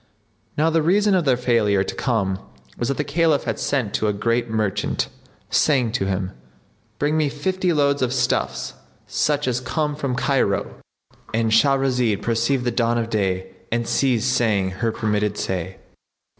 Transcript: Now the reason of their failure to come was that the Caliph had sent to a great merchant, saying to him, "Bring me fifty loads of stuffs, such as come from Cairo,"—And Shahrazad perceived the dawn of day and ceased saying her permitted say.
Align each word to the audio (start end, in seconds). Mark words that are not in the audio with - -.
Now 0.57 0.71
the 0.71 0.81
reason 0.81 1.13
of 1.13 1.25
their 1.25 1.37
failure 1.37 1.83
to 1.83 1.93
come 1.93 2.39
was 2.75 2.87
that 2.87 2.97
the 2.97 3.03
Caliph 3.03 3.43
had 3.43 3.59
sent 3.59 3.93
to 3.93 4.07
a 4.07 4.13
great 4.13 4.49
merchant, 4.49 5.09
saying 5.51 5.91
to 5.91 6.07
him, 6.07 6.31
"Bring 6.97 7.15
me 7.15 7.29
fifty 7.29 7.71
loads 7.71 8.01
of 8.01 8.11
stuffs, 8.11 8.73
such 9.05 9.47
as 9.47 9.59
come 9.61 9.95
from 9.95 10.15
Cairo,"—And 10.15 11.51
Shahrazad 11.51 12.23
perceived 12.23 12.63
the 12.63 12.71
dawn 12.71 12.97
of 12.97 13.11
day 13.11 13.51
and 13.71 13.87
ceased 13.87 14.33
saying 14.33 14.71
her 14.71 14.91
permitted 14.91 15.37
say. 15.37 15.77